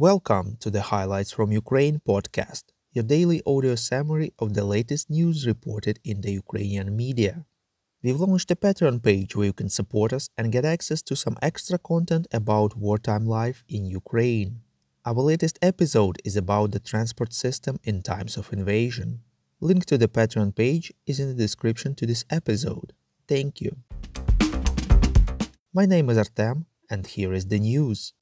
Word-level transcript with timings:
Welcome 0.00 0.58
to 0.60 0.70
the 0.70 0.82
Highlights 0.82 1.32
from 1.32 1.50
Ukraine 1.50 2.00
podcast, 2.06 2.62
your 2.92 3.02
daily 3.02 3.42
audio 3.44 3.74
summary 3.74 4.32
of 4.38 4.54
the 4.54 4.62
latest 4.62 5.10
news 5.10 5.44
reported 5.44 5.98
in 6.04 6.20
the 6.20 6.30
Ukrainian 6.30 6.96
media. 6.96 7.46
We've 8.00 8.20
launched 8.20 8.52
a 8.52 8.54
Patreon 8.54 9.02
page 9.02 9.34
where 9.34 9.46
you 9.46 9.52
can 9.52 9.68
support 9.68 10.12
us 10.12 10.30
and 10.38 10.52
get 10.52 10.64
access 10.64 11.02
to 11.02 11.16
some 11.16 11.36
extra 11.42 11.78
content 11.78 12.28
about 12.30 12.76
wartime 12.76 13.26
life 13.26 13.64
in 13.68 13.86
Ukraine. 13.86 14.60
Our 15.04 15.14
latest 15.14 15.58
episode 15.62 16.18
is 16.24 16.36
about 16.36 16.70
the 16.70 16.78
transport 16.78 17.32
system 17.32 17.80
in 17.82 18.02
times 18.02 18.36
of 18.36 18.52
invasion. 18.52 19.22
Link 19.60 19.84
to 19.86 19.98
the 19.98 20.06
Patreon 20.06 20.54
page 20.54 20.92
is 21.06 21.18
in 21.18 21.26
the 21.26 21.42
description 21.46 21.96
to 21.96 22.06
this 22.06 22.24
episode. 22.30 22.92
Thank 23.26 23.60
you. 23.60 23.72
My 25.74 25.86
name 25.86 26.08
is 26.08 26.18
Artem, 26.18 26.66
and 26.88 27.04
here 27.04 27.32
is 27.32 27.46
the 27.48 27.58
news. 27.58 28.12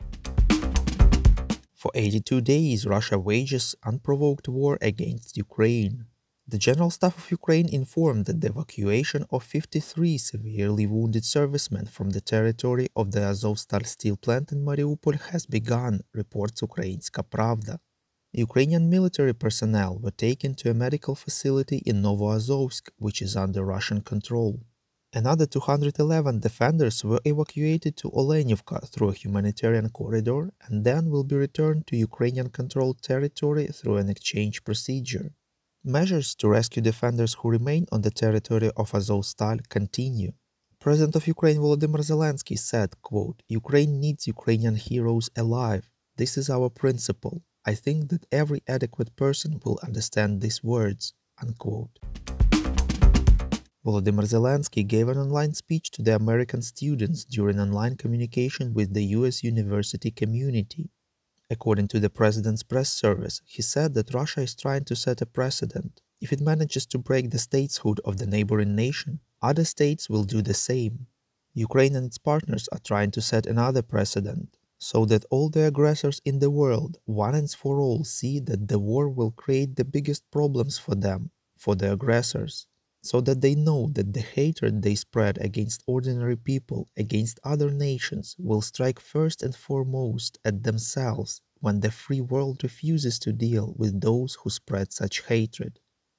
For 1.76 1.90
82 1.94 2.40
days, 2.40 2.86
Russia 2.86 3.18
wages 3.18 3.74
unprovoked 3.84 4.48
war 4.48 4.78
against 4.80 5.36
Ukraine. 5.36 6.06
The 6.48 6.56
General 6.56 6.90
Staff 6.90 7.18
of 7.18 7.30
Ukraine 7.30 7.68
informed 7.68 8.24
that 8.26 8.40
the 8.40 8.48
evacuation 8.48 9.26
of 9.30 9.42
53 9.42 10.16
severely 10.16 10.86
wounded 10.86 11.26
servicemen 11.26 11.84
from 11.84 12.10
the 12.10 12.22
territory 12.22 12.88
of 12.96 13.12
the 13.12 13.20
Azovstal 13.20 13.84
steel 13.86 14.16
plant 14.16 14.52
in 14.52 14.64
Mariupol 14.64 15.20
has 15.30 15.44
begun, 15.44 16.00
reports 16.14 16.62
Ukrainska 16.62 17.22
Pravda. 17.22 17.78
Ukrainian 18.32 18.88
military 18.88 19.34
personnel 19.34 19.98
were 19.98 20.22
taken 20.28 20.54
to 20.54 20.70
a 20.70 20.74
medical 20.74 21.14
facility 21.14 21.82
in 21.84 22.00
Novoazovsk, 22.00 22.88
which 22.96 23.20
is 23.20 23.36
under 23.36 23.62
Russian 23.62 24.00
control. 24.00 24.60
Another 25.12 25.46
211 25.46 26.40
defenders 26.40 27.04
were 27.04 27.20
evacuated 27.24 27.96
to 27.96 28.10
Olenivka 28.10 28.88
through 28.88 29.10
a 29.10 29.14
humanitarian 29.14 29.88
corridor 29.90 30.52
and 30.66 30.84
then 30.84 31.10
will 31.10 31.24
be 31.24 31.36
returned 31.36 31.86
to 31.86 31.96
Ukrainian 31.96 32.48
controlled 32.50 33.00
territory 33.00 33.66
through 33.68 33.96
an 33.98 34.10
exchange 34.10 34.64
procedure. 34.64 35.32
Measures 35.84 36.34
to 36.34 36.48
rescue 36.48 36.82
defenders 36.82 37.34
who 37.34 37.48
remain 37.50 37.86
on 37.92 38.02
the 38.02 38.10
territory 38.10 38.70
of 38.76 38.90
Azovstal 38.90 39.60
continue. 39.68 40.32
President 40.80 41.16
of 41.16 41.26
Ukraine 41.26 41.58
Volodymyr 41.58 42.02
Zelensky 42.02 42.58
said, 42.58 43.00
quote, 43.02 43.42
Ukraine 43.48 44.00
needs 44.00 44.26
Ukrainian 44.26 44.76
heroes 44.76 45.30
alive. 45.36 45.88
This 46.16 46.36
is 46.36 46.50
our 46.50 46.68
principle. 46.68 47.42
I 47.64 47.74
think 47.74 48.10
that 48.10 48.26
every 48.30 48.62
adequate 48.68 49.16
person 49.16 49.60
will 49.64 49.78
understand 49.82 50.40
these 50.40 50.62
words. 50.62 51.14
Unquote. 51.40 51.98
Volodymyr 53.86 54.26
Zelensky 54.26 54.84
gave 54.84 55.06
an 55.06 55.16
online 55.16 55.54
speech 55.54 55.92
to 55.92 56.02
the 56.02 56.16
American 56.16 56.60
students 56.60 57.24
during 57.24 57.60
online 57.60 57.94
communication 57.94 58.74
with 58.74 58.92
the 58.94 59.04
US 59.18 59.44
university 59.44 60.10
community. 60.10 60.90
According 61.50 61.86
to 61.88 62.00
the 62.00 62.10
president's 62.10 62.64
press 62.64 62.90
service, 62.90 63.42
he 63.46 63.62
said 63.62 63.94
that 63.94 64.12
Russia 64.12 64.40
is 64.40 64.56
trying 64.56 64.82
to 64.86 64.96
set 64.96 65.22
a 65.22 65.26
precedent. 65.26 66.02
If 66.20 66.32
it 66.32 66.40
manages 66.40 66.84
to 66.86 66.98
break 66.98 67.30
the 67.30 67.38
statehood 67.38 68.00
of 68.04 68.16
the 68.16 68.26
neighboring 68.26 68.74
nation, 68.74 69.20
other 69.40 69.64
states 69.64 70.10
will 70.10 70.24
do 70.24 70.42
the 70.42 70.52
same. 70.52 71.06
Ukraine 71.54 71.94
and 71.94 72.06
its 72.06 72.18
partners 72.18 72.68
are 72.72 72.80
trying 72.80 73.12
to 73.12 73.22
set 73.22 73.46
another 73.46 73.82
precedent, 73.82 74.56
so 74.78 75.04
that 75.04 75.26
all 75.30 75.48
the 75.48 75.64
aggressors 75.64 76.20
in 76.24 76.40
the 76.40 76.50
world, 76.50 76.98
and 77.06 77.50
for 77.52 77.78
all, 77.78 78.02
see 78.02 78.40
that 78.40 78.66
the 78.66 78.80
war 78.80 79.08
will 79.08 79.30
create 79.30 79.76
the 79.76 79.84
biggest 79.84 80.28
problems 80.32 80.76
for 80.76 80.96
them, 80.96 81.30
for 81.56 81.76
the 81.76 81.92
aggressors, 81.92 82.66
so 83.06 83.20
that 83.22 83.40
they 83.40 83.54
know 83.54 83.88
that 83.92 84.12
the 84.12 84.20
hatred 84.20 84.82
they 84.82 84.94
spread 84.94 85.38
against 85.38 85.82
ordinary 85.86 86.36
people, 86.36 86.88
against 86.96 87.40
other 87.44 87.70
nations, 87.70 88.34
will 88.38 88.60
strike 88.60 89.00
first 89.00 89.42
and 89.42 89.54
foremost 89.54 90.38
at 90.44 90.62
themselves 90.64 91.40
when 91.60 91.80
the 91.80 91.90
free 91.90 92.20
world 92.20 92.62
refuses 92.62 93.18
to 93.20 93.32
deal 93.32 93.74
with 93.76 94.00
those 94.00 94.34
who 94.40 94.50
spread 94.50 94.92
such 94.92 95.22
hatred. 95.26 95.78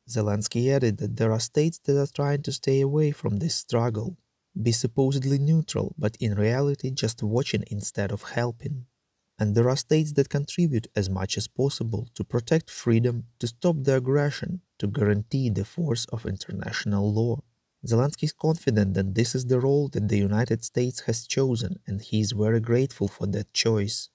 Zelensky 0.10 0.70
added 0.72 0.98
that 0.98 1.18
there 1.18 1.32
are 1.34 1.40
states 1.40 1.80
that 1.80 2.00
are 2.02 2.08
trying 2.08 2.42
to 2.44 2.52
stay 2.52 2.82
away 2.82 3.12
from 3.12 3.38
this 3.38 3.56
struggle, 3.56 4.18
be 4.62 4.72
supposedly 4.72 5.38
neutral, 5.38 5.94
but 5.98 6.16
in 6.20 6.36
reality 6.36 6.90
just 6.92 7.22
watching 7.22 7.64
instead 7.68 8.12
of 8.12 8.24
helping. 8.24 8.86
And 9.40 9.54
there 9.54 9.70
are 9.70 9.78
states 9.78 10.14
that 10.14 10.30
contribute 10.30 10.88
as 10.96 11.10
much 11.10 11.38
as 11.38 11.48
possible 11.48 12.08
to 12.16 12.24
protect 12.24 12.72
freedom, 12.72 13.26
to 13.40 13.48
stop 13.48 13.76
the 13.80 13.98
aggression, 13.98 14.62
to 14.80 14.88
guarantee 14.88 15.50
the 15.50 15.66
force 15.66 16.06
of 16.06 16.26
international 16.26 17.14
law. 17.14 17.44
Zelensky 17.86 18.24
is 18.24 18.34
confident 18.34 18.96
that 18.96 19.14
this 19.14 19.36
is 19.36 19.46
the 19.46 19.60
role 19.60 19.90
that 19.90 20.08
the 20.10 20.18
United 20.18 20.64
States 20.64 21.02
has 21.02 21.28
chosen, 21.28 21.80
and 21.86 22.02
he 22.02 22.20
is 22.20 22.32
very 22.32 22.60
grateful 22.60 23.08
for 23.08 23.28
that 23.28 23.54
choice. 23.54 24.10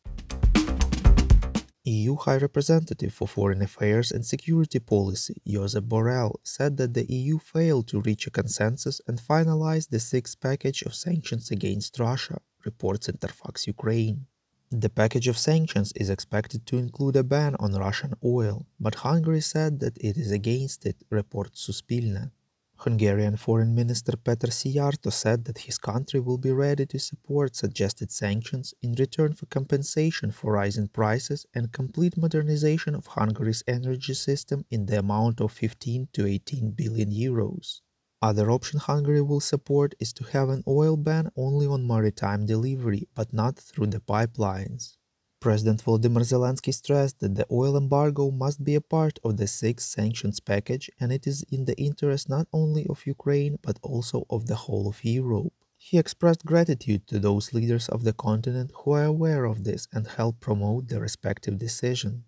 EU 1.84 2.16
High 2.16 2.36
Representative 2.36 3.12
for 3.12 3.26
Foreign 3.26 3.62
Affairs 3.62 4.12
and 4.12 4.24
Security 4.24 4.78
Policy, 4.78 5.40
Josep 5.48 5.88
Borrell, 5.88 6.34
said 6.44 6.76
that 6.76 6.94
the 6.94 7.06
EU 7.12 7.38
failed 7.38 7.88
to 7.88 8.00
reach 8.00 8.26
a 8.26 8.30
consensus 8.30 9.00
and 9.06 9.20
finalize 9.20 9.88
the 9.88 9.98
sixth 9.98 10.40
package 10.40 10.82
of 10.82 10.94
sanctions 10.94 11.50
against 11.50 11.98
Russia, 11.98 12.38
reports 12.64 13.08
Interfax 13.08 13.66
Ukraine. 13.66 14.26
The 14.74 14.88
package 14.88 15.28
of 15.28 15.36
sanctions 15.36 15.92
is 15.96 16.08
expected 16.08 16.64
to 16.64 16.78
include 16.78 17.16
a 17.16 17.22
ban 17.22 17.56
on 17.56 17.74
Russian 17.74 18.14
oil, 18.24 18.64
but 18.80 18.94
Hungary 18.94 19.42
said 19.42 19.80
that 19.80 19.98
it 19.98 20.16
is 20.16 20.30
against 20.30 20.86
it, 20.86 20.96
reports 21.10 21.60
Suspilne. 21.60 22.30
Hungarian 22.76 23.36
Foreign 23.36 23.74
Minister 23.74 24.16
Peter 24.16 24.46
Szijjártó 24.46 25.12
said 25.12 25.44
that 25.44 25.58
his 25.58 25.76
country 25.76 26.20
will 26.20 26.38
be 26.38 26.52
ready 26.52 26.86
to 26.86 26.98
support 26.98 27.54
suggested 27.54 28.10
sanctions 28.10 28.72
in 28.80 28.94
return 28.94 29.34
for 29.34 29.44
compensation 29.44 30.30
for 30.30 30.54
rising 30.54 30.88
prices 30.88 31.44
and 31.52 31.70
complete 31.70 32.16
modernization 32.16 32.94
of 32.94 33.08
Hungary's 33.08 33.62
energy 33.66 34.14
system 34.14 34.64
in 34.70 34.86
the 34.86 34.98
amount 35.00 35.42
of 35.42 35.52
15 35.52 36.08
to 36.14 36.26
18 36.26 36.70
billion 36.70 37.10
euros. 37.10 37.82
Other 38.22 38.52
option 38.52 38.78
Hungary 38.78 39.20
will 39.20 39.40
support 39.40 39.96
is 39.98 40.12
to 40.12 40.24
have 40.26 40.48
an 40.48 40.62
oil 40.68 40.96
ban 40.96 41.32
only 41.34 41.66
on 41.66 41.88
maritime 41.88 42.46
delivery, 42.46 43.08
but 43.16 43.32
not 43.32 43.58
through 43.58 43.88
the 43.88 43.98
pipelines. 43.98 44.96
President 45.40 45.82
Volodymyr 45.82 46.22
Zelensky 46.22 46.72
stressed 46.72 47.18
that 47.18 47.34
the 47.34 47.46
oil 47.50 47.76
embargo 47.76 48.30
must 48.30 48.62
be 48.62 48.76
a 48.76 48.80
part 48.80 49.18
of 49.24 49.38
the 49.38 49.48
sixth 49.48 49.88
sanctions 49.88 50.38
package 50.38 50.88
and 51.00 51.12
it 51.12 51.26
is 51.26 51.42
in 51.50 51.64
the 51.64 51.76
interest 51.76 52.28
not 52.28 52.46
only 52.52 52.86
of 52.86 53.04
Ukraine 53.08 53.58
but 53.60 53.80
also 53.82 54.24
of 54.30 54.46
the 54.46 54.54
whole 54.54 54.86
of 54.86 55.04
Europe. 55.04 55.52
He 55.76 55.98
expressed 55.98 56.46
gratitude 56.46 57.08
to 57.08 57.18
those 57.18 57.52
leaders 57.52 57.88
of 57.88 58.04
the 58.04 58.12
continent 58.12 58.70
who 58.76 58.92
are 58.92 59.02
aware 59.02 59.46
of 59.46 59.64
this 59.64 59.88
and 59.92 60.06
help 60.06 60.38
promote 60.38 60.86
the 60.86 61.00
respective 61.00 61.58
decision. 61.58 62.22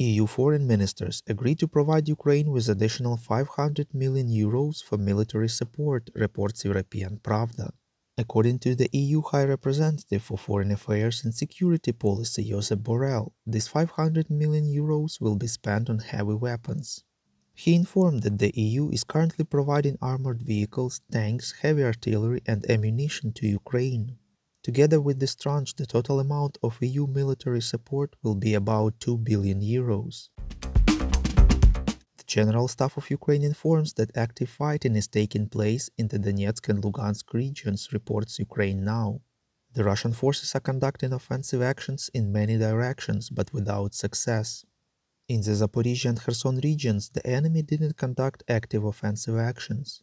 EU 0.00 0.26
foreign 0.26 0.64
ministers 0.64 1.24
agreed 1.26 1.58
to 1.58 1.66
provide 1.66 2.06
Ukraine 2.06 2.52
with 2.52 2.68
additional 2.68 3.16
500 3.16 3.92
million 3.92 4.28
euros 4.28 4.80
for 4.80 4.96
military 4.96 5.48
support, 5.48 6.08
reports 6.14 6.64
European 6.64 7.18
Pravda. 7.18 7.72
According 8.16 8.60
to 8.60 8.76
the 8.76 8.88
EU 8.92 9.22
High 9.22 9.42
Representative 9.42 10.22
for 10.22 10.38
Foreign 10.38 10.70
Affairs 10.70 11.24
and 11.24 11.34
Security 11.34 11.90
Policy, 11.90 12.48
Josep 12.48 12.84
Borrell, 12.84 13.32
these 13.44 13.66
500 13.66 14.30
million 14.30 14.66
euros 14.66 15.20
will 15.20 15.34
be 15.34 15.48
spent 15.48 15.90
on 15.90 15.98
heavy 15.98 16.34
weapons. 16.34 17.02
He 17.52 17.74
informed 17.74 18.22
that 18.22 18.38
the 18.38 18.52
EU 18.54 18.90
is 18.90 19.02
currently 19.02 19.44
providing 19.44 19.98
armored 20.00 20.42
vehicles, 20.42 21.00
tanks, 21.10 21.54
heavy 21.62 21.82
artillery, 21.82 22.40
and 22.46 22.64
ammunition 22.70 23.32
to 23.32 23.48
Ukraine. 23.48 24.16
Together 24.62 25.00
with 25.00 25.20
this 25.20 25.36
tranche, 25.36 25.74
the 25.74 25.86
total 25.86 26.18
amount 26.18 26.58
of 26.62 26.82
EU 26.82 27.06
military 27.06 27.60
support 27.60 28.16
will 28.22 28.34
be 28.34 28.54
about 28.54 28.98
2 29.00 29.16
billion 29.18 29.60
euros. 29.60 30.30
The 30.86 32.24
General 32.26 32.66
Staff 32.66 32.96
of 32.96 33.10
Ukraine 33.10 33.44
informs 33.44 33.94
that 33.94 34.16
active 34.16 34.50
fighting 34.50 34.96
is 34.96 35.06
taking 35.06 35.48
place 35.48 35.88
in 35.96 36.08
the 36.08 36.18
Donetsk 36.18 36.68
and 36.68 36.82
Lugansk 36.82 37.32
regions, 37.32 37.92
reports 37.92 38.38
Ukraine 38.38 38.84
Now. 38.84 39.20
The 39.74 39.84
Russian 39.84 40.12
forces 40.12 40.54
are 40.56 40.60
conducting 40.60 41.12
offensive 41.12 41.62
actions 41.62 42.10
in 42.12 42.32
many 42.32 42.58
directions, 42.58 43.30
but 43.30 43.52
without 43.52 43.94
success. 43.94 44.64
In 45.28 45.42
the 45.42 45.52
Zaporizhia 45.52 46.06
and 46.06 46.20
Kherson 46.20 46.58
regions, 46.64 47.10
the 47.10 47.24
enemy 47.24 47.62
didn't 47.62 47.96
conduct 47.96 48.42
active 48.48 48.82
offensive 48.84 49.38
actions. 49.38 50.02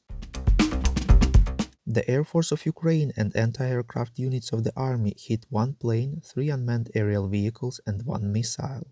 The 1.87 2.09
Air 2.09 2.23
Force 2.23 2.51
of 2.51 2.65
Ukraine 2.65 3.13
and 3.15 3.35
anti-aircraft 3.35 4.17
units 4.17 4.51
of 4.51 4.63
the 4.63 4.73
army 4.75 5.13
hit 5.19 5.45
one 5.49 5.75
plane, 5.75 6.19
three 6.25 6.49
unmanned 6.49 6.89
aerial 6.95 7.27
vehicles 7.27 7.79
and 7.85 8.01
one 8.01 8.33
missile. 8.33 8.87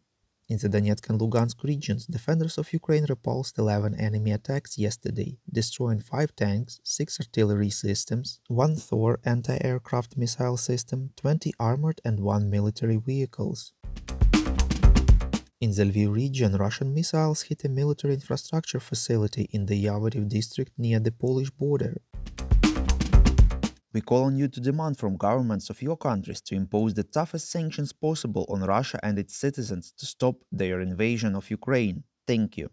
In 0.48 0.60
the 0.60 0.70
Donetsk 0.70 1.10
and 1.10 1.20
Lugansk 1.20 1.64
regions, 1.64 2.06
defenders 2.06 2.60
of 2.60 2.72
Ukraine 2.72 3.08
repulsed 3.10 3.58
11 3.58 3.96
enemy 3.96 4.32
attacks 4.32 4.78
yesterday, 4.78 5.40
destroying 5.52 6.02
5 6.02 6.36
tanks, 6.36 6.82
6 6.84 7.20
artillery 7.22 7.72
systems, 7.72 8.40
1 8.48 8.76
Tor 8.76 9.20
anti-aircraft 9.26 10.16
missile 10.16 10.58
system, 10.58 11.10
20 11.16 11.52
armored 11.60 12.00
and 12.06 12.20
1 12.20 12.48
military 12.48 12.98
vehicles. 12.98 13.74
In 15.60 15.72
the 15.72 15.86
Lviv 15.86 16.14
region, 16.14 16.58
Russian 16.58 16.94
missiles 16.94 17.42
hit 17.42 17.64
a 17.64 17.70
military 17.70 18.14
infrastructure 18.14 18.80
facility 18.80 19.50
in 19.52 19.66
the 19.66 19.84
Yavoriv 19.84 20.30
district 20.30 20.74
near 20.78 21.00
the 21.00 21.12
Polish 21.12 21.50
border. 21.50 22.00
We 23.94 24.02
call 24.02 24.24
on 24.24 24.38
you 24.38 24.48
to 24.48 24.60
demand 24.60 24.98
from 24.98 25.18
governments 25.18 25.70
of 25.70 25.82
your 25.82 25.98
countries 25.98 26.42
to 26.42 26.56
impose 26.56 26.96
the 26.96 27.04
toughest 27.04 27.52
sanctions 27.52 27.94
possible 27.94 28.46
on 28.50 28.62
Russia 28.62 29.00
and 29.04 29.20
its 29.20 29.36
citizens 29.36 29.94
to 30.00 30.08
stop 30.08 30.36
their 30.52 30.82
invasion 30.82 31.36
of 31.36 31.52
Ukraine. 31.52 32.04
Thank 32.26 32.58
you. 32.58 32.70